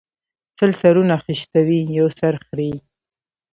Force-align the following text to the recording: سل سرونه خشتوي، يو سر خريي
سل 0.57 0.71
سرونه 0.81 1.15
خشتوي، 1.23 1.79
يو 1.97 2.07
سر 2.19 2.33
خريي 2.45 2.77